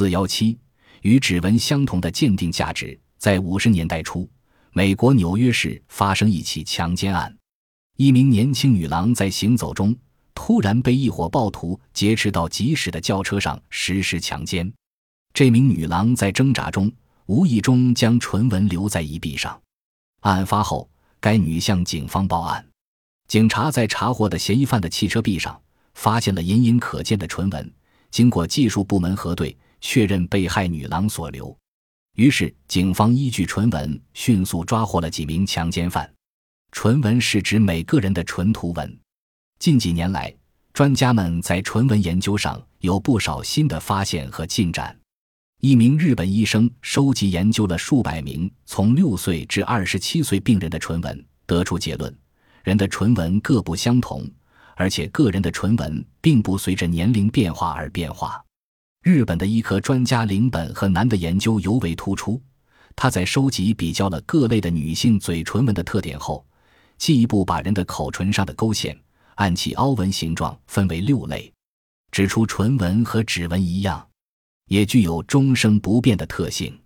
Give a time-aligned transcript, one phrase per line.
[0.00, 0.58] 四幺七
[1.02, 2.98] 与指纹相同的鉴定价值。
[3.18, 4.26] 在五十年代初，
[4.72, 7.36] 美国纽约市发生一起强奸案，
[7.98, 9.94] 一名年轻女郎在行走中
[10.32, 14.72] 突然被一伙暴徒劫持到疾驶的轿车上实施强奸。
[15.34, 16.90] 这名女郎在挣扎中
[17.26, 19.60] 无意中将唇纹留在一臂上。
[20.20, 20.88] 案发后，
[21.20, 22.66] 该女向警方报案，
[23.28, 25.60] 警察在查获的嫌疑犯的汽车壁上
[25.92, 27.70] 发现了隐隐可见的唇纹。
[28.10, 31.56] 经过技术部门核对，确认被害女郎所留。
[32.16, 36.12] 于是，警方依据唇纹迅速抓获了几名强奸犯。
[36.72, 38.98] 唇纹是指每个人的唇涂纹。
[39.58, 40.34] 近几年来，
[40.72, 44.96] 专家们在唇纹研究上有不少新的发现和进展。
[45.60, 52.16] 一名日本医生收集研究了数百名从六岁至二十七岁病人的唇纹，得出结论：
[52.64, 54.26] 人的唇纹各不相同，
[54.74, 58.42] 而且个人的唇纹并不随着年龄变化而变化。
[59.02, 62.40] 日本的医科专家林本和男的研究尤为突出。
[62.94, 66.44] 他在收集比较了各类的女性嘴唇纹的特点后，
[66.98, 68.98] 进一步把人的口唇上的勾线
[69.36, 71.50] 按其凹纹形状分为六类，
[72.10, 74.06] 指出唇纹和指纹一样，
[74.66, 76.78] 也具有终生不变的特性。